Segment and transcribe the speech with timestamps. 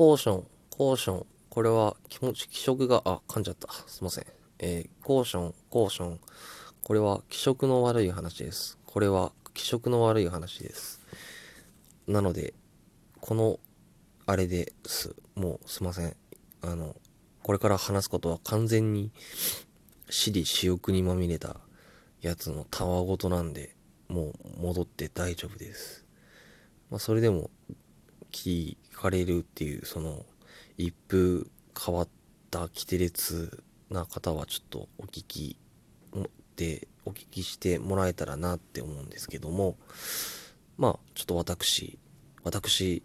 [0.00, 1.26] コーション、コーション。
[1.50, 3.70] これは気持ち、気色が、あ、噛んじゃった。
[3.86, 4.24] すいません。
[4.58, 6.20] えー、コーション、コーション。
[6.82, 8.78] これは気色の悪い話です。
[8.86, 11.02] これは気色の悪い話です。
[12.06, 12.54] なので、
[13.20, 13.60] この、
[14.24, 15.14] あれです。
[15.34, 16.16] もうすいません。
[16.62, 16.96] あの、
[17.42, 19.12] これから話すことは完全に、
[20.08, 21.60] 私利私欲にまみれた
[22.22, 23.76] やつのたわごとなんで、
[24.08, 26.06] もう戻って大丈夫です。
[26.88, 27.50] まあ、それでも、
[28.30, 30.24] 聞かれるっていう、その、
[30.76, 31.46] 一風
[31.78, 32.08] 変わっ
[32.50, 35.56] た規定列な方はちょっとお聞き
[36.56, 39.76] でお聞きしてもらえたらなって思うんですけども
[40.76, 41.98] まあちょっと私
[42.44, 43.02] 私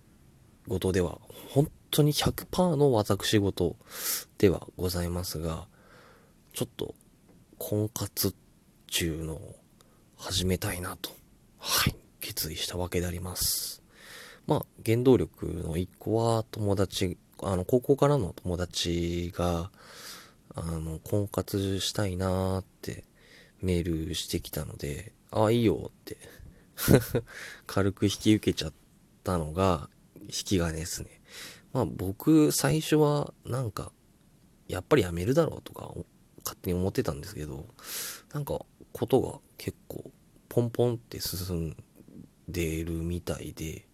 [0.67, 3.75] 事では本当に100%の私事
[4.37, 5.67] ではございますが
[6.53, 6.95] ちょっと
[7.57, 8.35] 婚活
[8.87, 9.39] 中の
[10.17, 11.11] 始めたいなと
[11.59, 13.84] はい決意したわけであります。
[14.47, 19.71] まあ原動力の一個は友達あの高校からの友達が
[20.55, 23.03] あの婚活したいなーって
[23.61, 26.17] メールしてきたので、ああ、いいよって
[27.67, 28.73] 軽く引き受けちゃっ
[29.23, 29.89] たのが
[30.21, 31.21] 引き金ですね。
[31.73, 33.91] まあ僕最初はなんか、
[34.67, 35.93] やっぱりやめるだろうとか
[36.43, 37.67] 勝手に思ってたんですけど、
[38.33, 40.09] なんかことが結構
[40.47, 41.77] ポンポンって進ん
[42.47, 43.87] でるみたいで、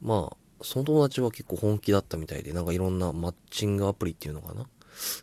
[0.00, 4.66] まあその友達は結構本気だったみたいで、なんかいろんなマッチングアプリっていうのかな？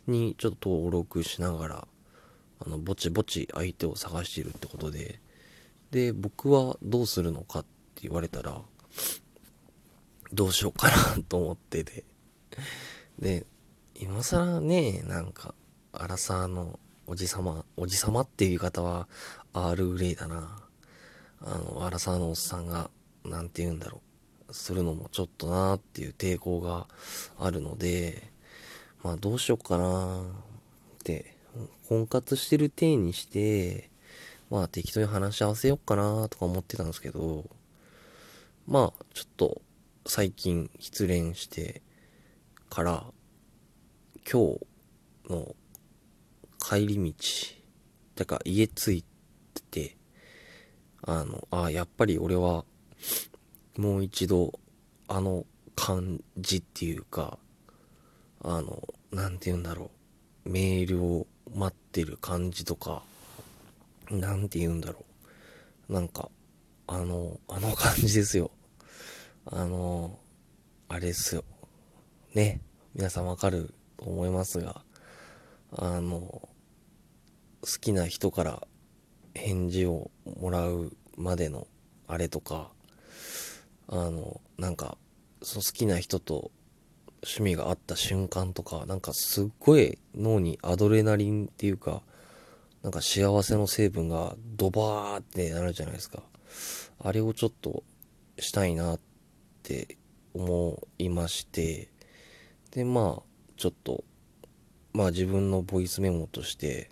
[0.06, 1.88] にちょっと登録しながら、
[2.66, 5.20] あの、ぼちぼち相手を探しているってことで、
[5.92, 7.62] で、僕はどうするのかっ
[7.94, 8.60] て言われたら、
[10.32, 12.04] どうしようかなと思ってて。
[13.20, 13.46] で、
[13.94, 15.54] 今更ね、なんか、
[15.92, 19.06] アラサーのおじさま、おじさまっていう言い方は、
[19.52, 20.60] アールグレイだな。
[21.40, 22.90] あの、アラサーのおっさんが、
[23.24, 24.07] なんて言うんだろう。
[24.50, 26.86] するのもちょっとなーっていう抵抗が
[27.38, 28.30] あるので、
[29.02, 31.36] まあどうしようかなって
[31.88, 33.90] 婚活してる体にして、
[34.50, 37.44] まあ適当に話し合わせようかなとか思ってたんですけど、
[38.66, 39.62] まあちょっと
[40.06, 41.82] 最近失恋して
[42.70, 43.04] から、
[44.30, 44.60] 今日
[45.30, 45.54] の
[46.58, 47.14] 帰り道、
[48.16, 49.04] だから家着い
[49.70, 49.96] て、
[51.02, 52.64] あの、あやっぱり俺は
[53.78, 54.58] もう一度
[55.06, 55.46] あの
[55.76, 57.38] 感じっていうか、
[58.42, 59.92] あの、なんて言うんだろ
[60.44, 63.02] う、メールを待ってる感じとか、
[64.10, 65.04] なんて言うんだろ
[65.88, 65.92] う。
[65.92, 66.28] なんか、
[66.88, 68.50] あの、あの感じですよ。
[69.46, 70.18] あの、
[70.88, 71.44] あれですよ。
[72.34, 72.60] ね。
[72.96, 74.82] 皆さんわかると思いますが、
[75.70, 76.48] あの、好
[77.80, 78.66] きな人から
[79.34, 81.68] 返事をもらうまでの
[82.08, 82.72] あれとか、
[83.88, 84.98] あの、なんか、
[85.42, 86.50] その好きな人と
[87.22, 92.02] 趣味があった瞬間とか、なんかすっごい脳にアドレナリンっていうか、
[92.82, 96.22] なんか幸せの成分がドバーってなるじゃないですか。
[97.00, 97.82] あれをちょっと
[98.38, 99.00] したいなっ
[99.62, 99.98] て
[100.34, 101.90] 思いまして、
[102.70, 103.22] で、まあ、
[103.56, 104.04] ちょっと、
[104.92, 106.90] まあ自分のボイスメモとして、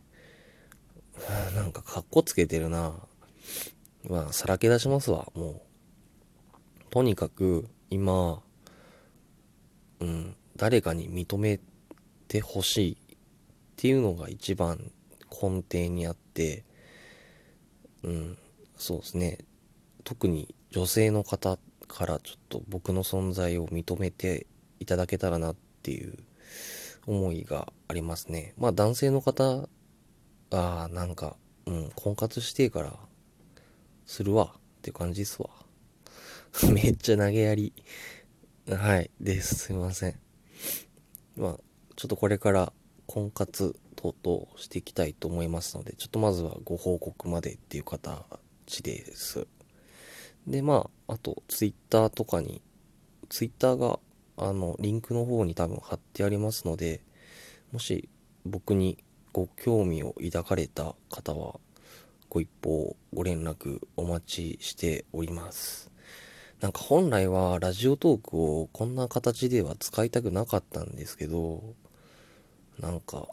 [1.54, 2.94] なんかカッコつけてるな。
[4.08, 5.60] まあ、さらけ出しますわ、もう。
[6.91, 8.42] とにかく、今、
[10.00, 11.60] うん、誰かに認め
[12.28, 12.97] てほしいっ
[13.76, 14.91] ていうのが一番
[15.30, 16.64] 根底にあって、
[18.02, 18.38] うん、
[18.76, 19.38] そうですね。
[20.04, 21.58] 特に女性の方
[21.88, 24.46] からちょっと僕の存在を認めて
[24.80, 26.16] いただけたらなっていう
[27.06, 28.54] 思いがありますね。
[28.58, 29.69] まあ男性の方、
[30.50, 31.36] ああ、なんか、
[31.66, 32.94] うん、婚活してから
[34.06, 35.50] するわって感じですわ。
[36.72, 37.75] めっちゃ投げやり。
[38.67, 39.56] はい、です。
[39.56, 40.19] すいません。
[41.37, 41.61] まあ、
[41.97, 42.72] ちょっとこれから
[43.06, 49.47] 婚活等々していきたいと思いますので、ちょっとまずはご報告までっていう形です。
[50.47, 52.62] で、まあ、あと、ツイッターとかに、
[53.28, 53.99] ツイッターが、
[54.38, 57.02] あの、リンクの方に多分貼ってありますので、
[57.70, 58.09] もし
[58.47, 58.97] 僕に
[59.35, 61.61] ご興味を抱かれた方は、
[62.31, 65.95] ご一報、ご連絡お待ちしております。
[66.61, 71.75] なんか本来はラジオトークをこんな形では使いたくなかったんですけど、
[72.81, 73.29] なんか、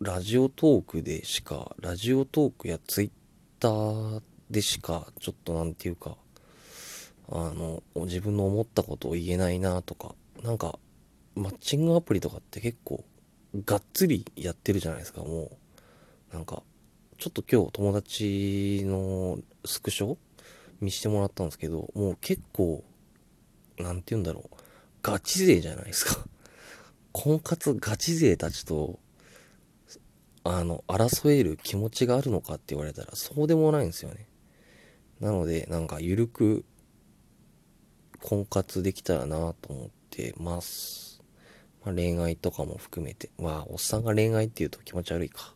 [0.00, 3.10] ラジオトークでしか、ラジオトークやツイッ
[3.60, 6.16] ターでしか、ちょっとなんていうか、
[7.28, 10.78] あの、自分の思ったことを言えないなとか、なんか、
[11.36, 13.04] マッチングアプリとかって結構、
[13.64, 15.52] がっつりやってるじゃないですか、も
[16.32, 16.34] う。
[16.34, 16.64] なんか、
[17.18, 20.16] ちょっと今日友達のスクショ
[20.80, 22.84] 見してもらったんですけど、もう結構、
[23.78, 24.56] なんて言うんだろう。
[25.02, 26.24] ガチ勢じゃないですか。
[27.12, 28.98] 婚活ガチ勢たちと、
[30.44, 34.26] あの、争える気持ちがあるのかって言われたら、そうでもないんですよね。
[35.20, 36.64] なので、なんか、ゆるく、
[38.22, 41.22] 婚活できたらなと思ってます。
[41.84, 43.30] まあ、恋愛とかも含めて。
[43.38, 45.54] まあ、おっさんが恋愛って言うと気持ち悪いか。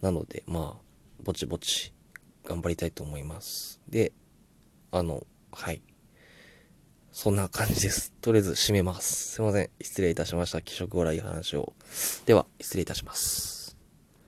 [0.00, 0.82] なので、まあ、
[1.22, 1.92] ぼちぼち、
[2.44, 3.80] 頑張りたいと思います。
[3.88, 4.12] で、
[4.90, 5.82] あの、はい。
[7.12, 8.12] そんな感じです。
[8.20, 9.34] とりあえず閉めます。
[9.34, 9.70] すいません。
[9.80, 10.62] 失礼いたしました。
[10.62, 11.72] 気色悪い話を。
[12.26, 13.57] では、失礼いたします。